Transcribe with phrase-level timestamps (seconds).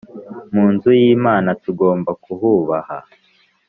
[0.53, 2.97] mu nzu y Imana tugomba kuhubaha.